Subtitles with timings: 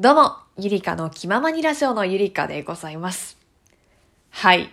[0.00, 3.36] どうも、ゆりかの気ままにラジオのゆりかでございます。
[4.30, 4.70] はい。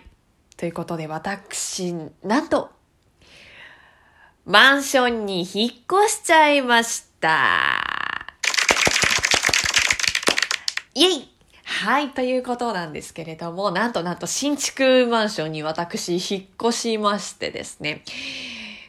[0.56, 1.92] ということで私、
[2.24, 2.70] なんと、
[4.46, 5.72] マンションに引っ
[6.06, 7.28] 越しちゃいました。
[10.94, 11.30] イェイ
[11.62, 18.02] はい、ということなんですけれども、なんとなんと新築マンションに私引っ越しましてですね、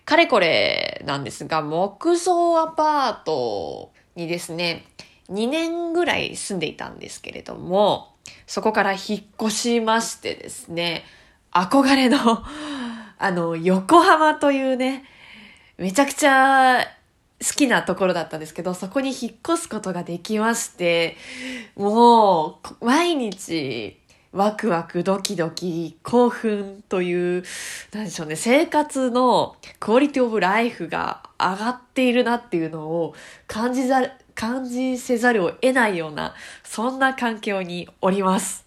[0.06, 4.86] かれこれなんですが、木造アパートにですね、
[5.32, 8.16] 2年ぐらい住んでいたんですけれども、
[8.48, 9.00] そこから引っ
[9.42, 11.04] 越しましてですね、
[11.52, 12.18] 憧れの、
[13.18, 15.04] あの、横浜というね、
[15.78, 16.86] めちゃくちゃ
[17.42, 21.16] 好きなところだったんですけど、そこに引っ越すことができまして、
[21.76, 23.98] もう、毎日、
[24.32, 27.44] ワクワクドキドキ興奮という、
[27.92, 33.16] なんでしょうね、生活のクオリティオブライフが上がっているなっていうのを
[33.48, 34.02] 感じざ、
[34.40, 38.66] 感じせざるを得ないような、そんな環境におります。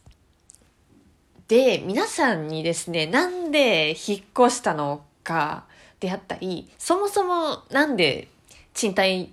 [1.48, 5.64] で、皆さんにですね、なんで引っ越したのか
[5.98, 8.28] であったり、そもそもなんで
[8.74, 9.32] 賃貸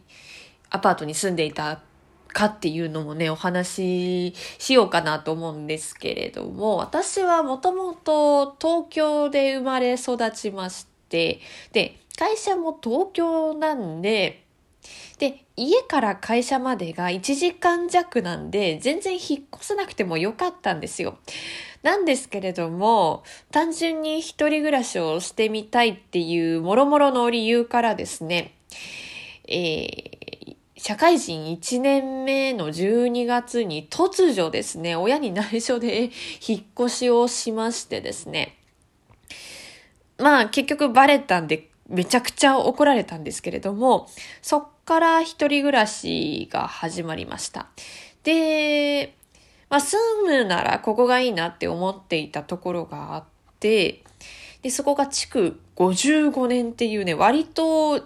[0.70, 1.82] アパートに住んでいた
[2.30, 11.42] かっていうのもね、お話ししようかなと思うんですけれども、私はもともと東京で生まれ育ちまして、
[11.74, 14.46] で、会社も東京なんで、
[15.18, 21.18] で、家から会社までが1時間弱なんで、全然引っ越さなくてもよかったんですよ。
[21.84, 28.54] なんですけれども、単純に一人暮らしをしてみたいっていうもろもろの理由からですね、
[29.48, 36.12] えー、社会人1年目の12月に突如ですね、親に内緒で
[36.46, 38.58] 引っ越しをしましてですね、
[40.18, 44.08] まあ結局バレたんでめちゃくちゃ怒られたんですけれども、
[44.42, 47.68] そっから一人暮らしが始まりました。
[48.24, 49.14] で、
[49.70, 53.24] まあ住むならここがいいなって思っていたところがあっ
[53.60, 54.04] て、
[54.64, 58.02] で、そこが築55年っていうね、割と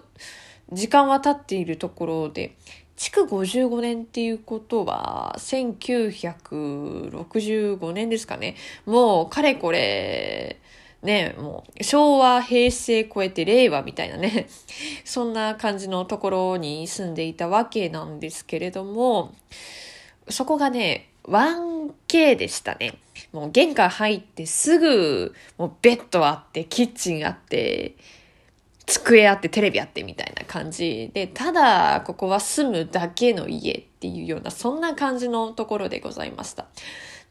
[0.72, 2.54] 時間は経っているところで、
[2.96, 8.56] 築55年っていうことは、1965年ですかね。
[8.84, 10.60] もう、かれこれ、
[11.04, 14.48] ね、もう、昭和、平成超えて令和みたいなね、
[15.04, 19.34] そんな感じのところに住んでいたわけなんですけれども、
[20.28, 22.98] そこがね、1K でしたね。
[23.32, 27.94] もう玄関入ってすぐ、もうベッドあって、キッチンあって、
[28.86, 36.66] 机あって、テレビあってみたいな感じで、ただ、ここは住むだけの家っていうような、そんな感じのところでございました。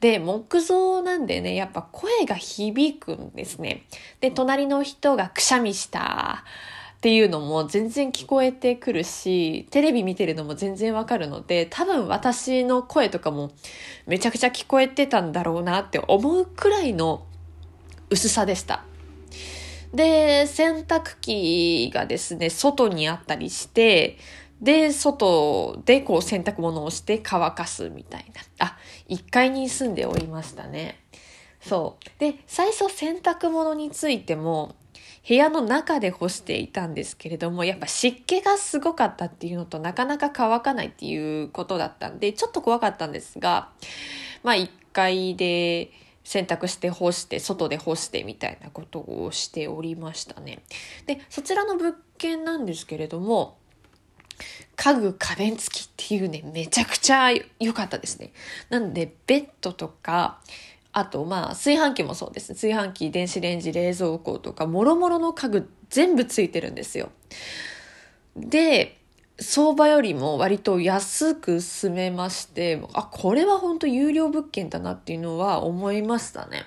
[0.04, 3.86] で、木造なんでね、やっぱ声が響くんですね。
[4.20, 6.44] で、隣の人がくしゃみした
[6.98, 13.52] っていうのも全然聞こえてくるし、テレビ見てるのも全然わかるので、多分私の声とかも
[14.06, 17.24] めちゃくちゃ聞こえてたんだろうなって思うくらいの
[18.10, 18.84] 薄さでした。
[19.94, 24.18] で、洗濯機がですね、外にあったりして、
[24.60, 28.66] で、外でこう洗濯物をして乾かすみたいな。
[28.66, 28.78] あ、
[29.08, 31.00] 1階に住んでおりましたね。
[31.60, 32.20] そう。
[32.20, 34.76] で、最初洗濯物についても、
[35.26, 43.70] 部屋の中で干していたんですけれども、やっぱ湿気がすごかったっていうのとなかなか乾かないっていうことだったんで、ちょっと怖かったんですが、
[44.42, 45.90] まあ1階で
[46.24, 50.62] 洗濯して干して、外で干してみたいなことをしておりましたね。
[51.06, 53.56] で、そちらの物件なんですけれども、
[54.76, 57.30] 家具家電付きっていうね、めちゃくちゃ
[57.60, 58.32] 良かったですね。
[58.70, 60.40] なんで、ベッドとか、
[60.92, 62.54] あと、まあ、炊飯器もそうです。
[62.54, 67.10] 炊飯器、電子レンジ、冷蔵庫とか、もろもろの家具全部ついてるんですよ。
[68.36, 69.00] で、
[69.40, 76.64] 相場よりも割と安く住めまして、あ、これは本当有料物件だなっていうのは思いましたね。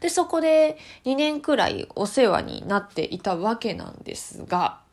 [0.00, 0.76] で、そこで
[1.06, 4.83] 2年くらいお世話になっていたわけなんですが、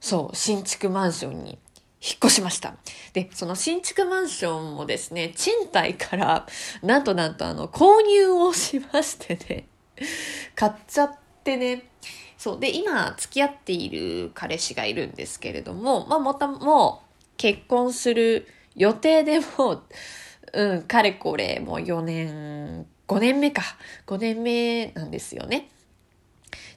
[0.00, 1.58] そう、新築マンションに
[2.02, 2.74] 引っ越しました。
[3.12, 6.46] で、その新築マンションもですね、賃貸から、
[6.82, 9.68] なんとなんとあの、購入をしましてね、
[10.56, 11.90] 買っちゃってね、
[12.38, 12.60] そう。
[12.60, 19.82] で、今、付き合っている彼氏がいるんですけれども、まあ、もた、もう、結婚する予定でもう、
[20.54, 23.62] うん、かれこれ、もう4年、5年目か。
[24.06, 25.68] 5年目なんですよね。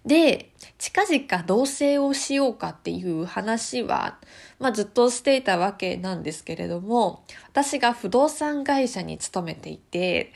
[0.06, 4.20] で、近々同棲をしようかっていう話は、
[4.60, 10.34] まあずっとしていたわけなんですけれども、私が不動産会社に勤めていて、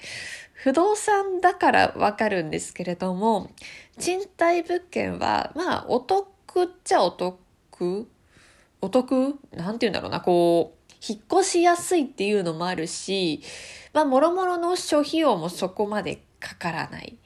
[0.53, 3.51] 不動産だからわかるんですけれども、
[3.99, 6.25] 賃貸物件は、まあお得
[6.63, 7.37] っちゃお得
[8.81, 9.39] お得？
[9.51, 13.41] なんて言うんだろうな、こう、引っ越しやすいっていうのもあるし、
[13.93, 17.17] まあ、もろもろの諸費用もそこまでかからない。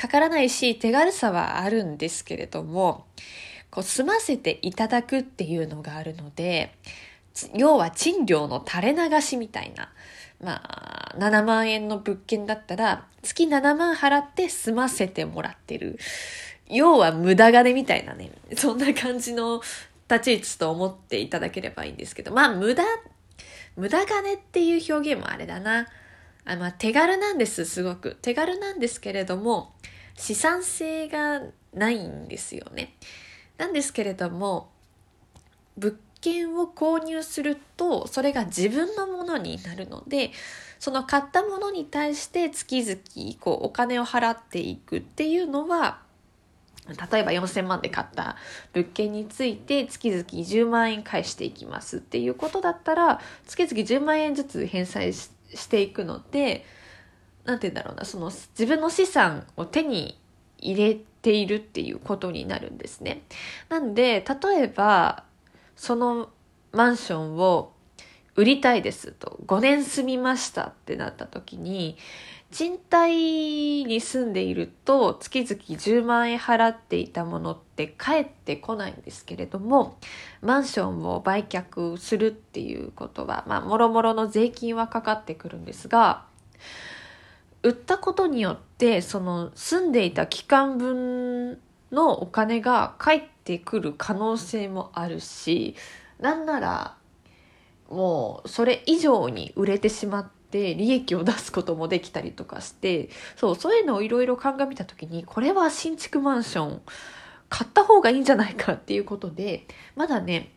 [0.00, 3.04] かからないし、手軽さはあるんですけれども、
[3.70, 6.74] こう、済ませていただくっていうのがあるので、
[7.54, 9.92] 要は賃料の垂れ流しみたいな。
[10.42, 15.98] まあ、7万円の物件だったら、月7万払って済ませてもらってる。
[16.66, 19.60] 要は無駄金みたいなね、そんな感じの
[20.10, 22.84] 立ち位置と思っていただければいいんですけど、まあ無駄、
[23.76, 25.88] 無駄金っていう表現もあれだな。
[26.44, 28.16] あまあ手軽なんです、すごく。
[28.22, 29.74] 手軽なんですけれども、
[30.16, 31.42] 資産性が
[31.72, 32.94] ないんですよね。
[33.58, 34.70] なんですけれども、
[35.76, 40.30] 物件を購入するとそれが自分のものになるので
[40.78, 46.00] その買ったものに対して月々こうお金を払っていくっていうのは
[47.12, 48.36] 例えば4000万で買った
[48.72, 56.64] 物件について月々10万円返していきますっていうことだったら月々10万円ずつ返済してしていくので
[57.44, 60.18] 何て言うんだろうなその自分の資産を手に
[60.58, 63.22] 入れているっていうことになるんですね。
[63.68, 65.24] なんで例えば
[65.76, 66.30] その
[66.72, 67.72] マンションを
[68.36, 71.96] 売りたいですと、5年住みましたってなった時に、
[72.50, 79.98] 賃貸に住んでいると月々10万円払っていたものって返ってこないんですけれども、
[80.42, 86.24] マンションを売却するっていうことは、まあ、もろもろの税金はかかってくるんですが、
[87.62, 91.60] 売ったことによって、その住んでいた期間分
[91.92, 95.74] のお金が返ってくる可能性もあるし
[96.18, 96.96] なんなら
[97.88, 106.82] もうそれ以上に売れてしまって利益を出すこともできたりとかしてそうそういうのをいろいろ鑑みた時にこれは新築マンション
[107.48, 109.66] 買った方がいいんじゃないかっていうことで
[109.96, 110.52] まだね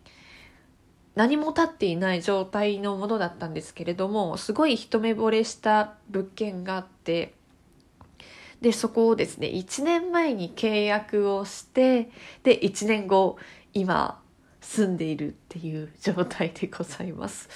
[1.16, 7.34] 何も立っていない状態のものだったんですけれどもすごい一目惚れした物件があって
[8.64, 12.10] で、そこをですね、1年前に契約をして、
[12.44, 13.38] で、1年後、
[13.74, 14.22] 今、
[14.62, 17.50] 住んでいるっていう状態でございます。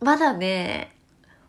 [0.00, 0.94] まだね、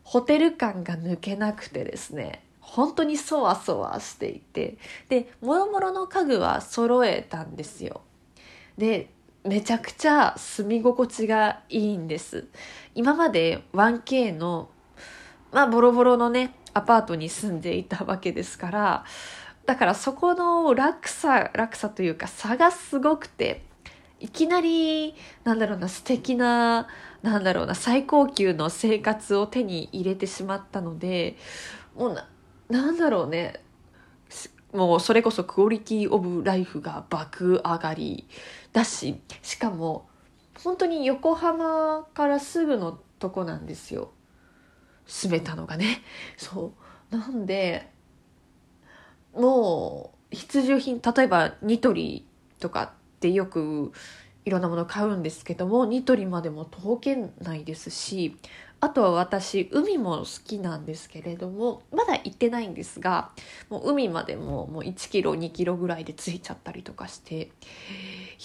[0.04, 4.78] ホテル感が抜けなくてですね、本当にそわそわしていて、
[5.10, 8.02] で、もろもろの家具は揃えたんですよ。
[8.78, 9.10] で、
[9.44, 12.48] めちゃくちゃ住み心地がいいんです。
[12.96, 14.70] 今まで 1K の、
[15.52, 19.06] まあ、ボロボロのね、アパートに住んでいたわけですから、
[19.66, 23.64] だからそこの落差、落差というか差がすごくて、
[24.24, 26.88] いきなり、なんだろうな、素敵な、
[27.24, 31.36] なんだろうな、最高級の生活を手に入れてしまったので、
[31.94, 32.30] もうな、
[32.70, 33.62] なんだろうね、
[34.72, 38.26] もうそれこそクオリティオブライフが爆上がり
[38.72, 40.08] だし、しかも、
[40.64, 44.12] 本当に横浜からすぐのとこなんですよ。
[45.06, 46.02] 住めたのがね。
[46.38, 46.74] そ
[47.12, 47.16] う。
[47.18, 47.92] なんで
[49.34, 52.26] もう必需品例えばニトリ
[52.60, 52.94] とか
[53.24, 53.94] ってよく
[54.44, 58.36] いろんなもの買うんですけどもニトリまでも徒歩圏内ですし
[58.82, 63.32] あとは私海も好きなんですけれどもまだ行ってないんですが
[63.70, 67.52] もう海までももう1キロ2キロぐらいで着いちゃったりとかして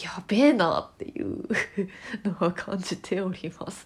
[0.01, 1.43] やべえなっていう
[2.23, 3.85] のは感じております。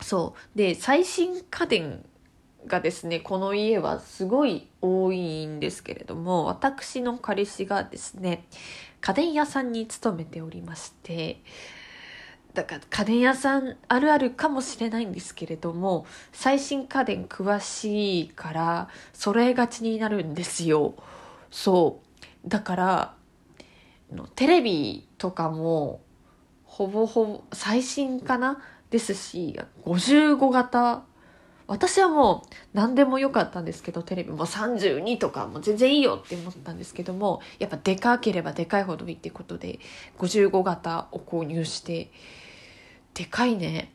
[0.00, 2.04] そうで最新家電
[2.66, 8.46] がですねこの家はすごい多いんですけれども私の彼氏がですね
[9.00, 11.42] 家電屋さんに勤めておりまして
[12.54, 20.94] だから家電屋さんあるあるかもしれないんですけれども最新家電詳しいから揃えがちになるんですよ
[21.50, 22.00] そ
[22.44, 23.14] うだから
[24.34, 26.02] テレビとかも
[26.64, 28.62] ほぼほぼ最新かな？
[28.92, 31.02] ですし、55型。
[31.72, 39.78] 私はもう何でもよかったんですけど、テレビも32とかも全然いいよって思ったんですけども、やっぱでかければでかいほどいいってことで、
[40.18, 42.10] 55型を購入して、
[43.14, 43.90] でかいね。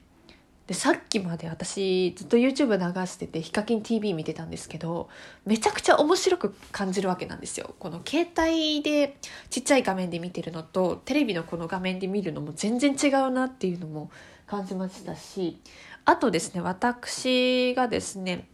[0.65, 5.07] で、さっきまで私ずっと YouTube 流してて、ヒカキン TV 見てたんですけど、
[5.45, 7.75] めちゃくちゃ面白く感じるわけなんですよ。
[7.77, 9.17] この携帯で
[9.51, 14.09] ちっちゃい画面で見てるのと、テレビのこの画面で見るのも全然違うなっていうのも
[14.47, 15.59] 感じましたし
[16.09, 18.47] あとですね私がですね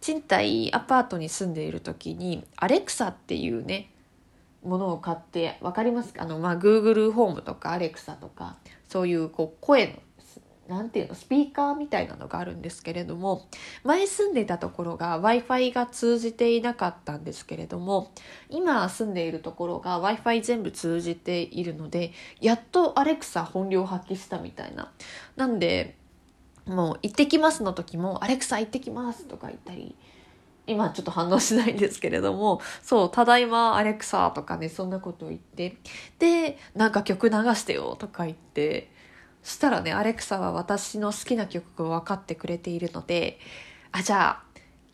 [0.00, 3.90] 賃貸アパートに住んでいる時にアレクサっていうね
[4.62, 6.22] ものを買って分かりますか？
[6.22, 8.56] あの、まあ、Google ホームとかアレクサとか
[8.88, 9.92] そういうこう声の
[10.66, 13.46] なんていうの、スピーカーみたいなのがあるんですけれども、
[13.82, 18.12] 前住んでいたところが Wi-Fi が通じていなかったんですけれども、
[18.48, 24.90] 今住んでいるところが Wi-Fi 全部通じているので、やっとアレクサ本領発揮したみたいな。
[25.36, 25.98] なんで、
[26.66, 29.94] もう行ってきますの時も、アレクサ行ってきますとか言ったり、
[30.66, 35.76] 今ちょっと反応しないんですけれども、そう、ただいまアレクサとかね、そんなことを言って、
[36.18, 38.90] で、なんか曲流してよとか言って、
[39.42, 43.38] したらね、アレクサは私の好きな曲が分かってくれているので、
[43.92, 44.44] あ、じゃあ、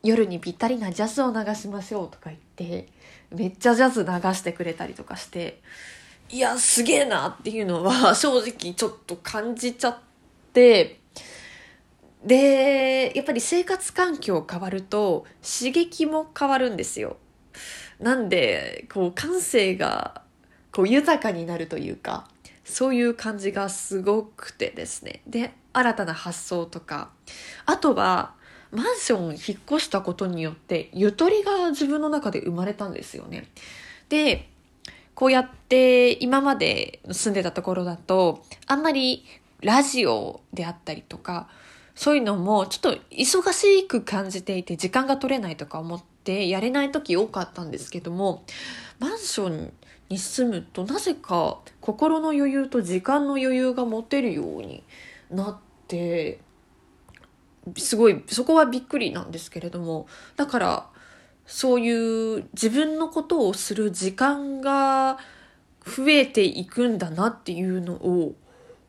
[0.02, 2.88] 夜にぴったりなジャズを流しましょうとか言って、
[3.30, 5.62] めっちゃジャズ流してくれたりとかして、
[6.28, 9.98] いや、すげえなっていうのは正直ちょっと感じちゃっ
[10.52, 10.99] て、
[12.24, 17.16] で、やっぱり生活環境変わると刺激も変わるんですよ。
[17.98, 20.22] なんで、こう感性が
[20.72, 22.28] こう豊かになるというか、
[22.64, 25.22] そういう感じがすごくてですね。
[25.26, 27.10] で、新たな発想とか、
[27.66, 28.34] あとは、
[28.72, 33.48] マンション引っ越したことによってゆとりが自分の中で生まれたんですよね。
[34.08, 34.48] で、
[35.14, 39.24] こうやって今まで住んでたところだとあんまり
[39.60, 41.48] ラジオであったりとか
[41.94, 48.44] そういうのもちょっと忙しく感じていて時間が取れないとか思ってやれない時多かったんですけども
[48.98, 49.72] マンション
[50.08, 54.82] に住むとなぜか心の余裕と時間の余裕が持てるように
[55.30, 56.40] なって
[57.76, 60.06] すごいそこはびっくりなんですけれども
[60.36, 60.86] だから
[61.46, 65.18] そういう自分のことをする時間が
[65.84, 68.34] 増えていくんだなっていうのを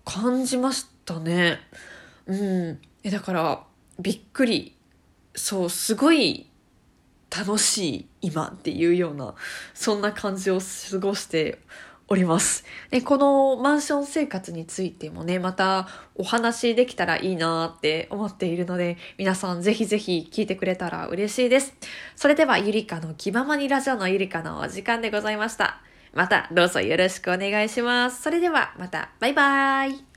[0.06, 1.60] 感じましたね。
[2.28, 2.80] うん。
[3.04, 3.64] えだから
[4.00, 4.76] びっくり。
[5.34, 6.50] そう、すごい
[7.36, 9.34] 楽しい今っていうような、
[9.74, 11.60] そんな感じを過ごして
[12.10, 12.66] おります。
[12.90, 21.74] で、このマンション生活についてもね、またお話できたらいいなって思っているので、皆さんぜひぜひ聞いてくれたら嬉しいです。
[22.18, 25.82] それではゆりかの気ままにラジオのゆりかのお時間でございました。
[26.14, 28.22] またどうぞよろしくお願いします。
[28.22, 30.11] それではまた、バイバーイ。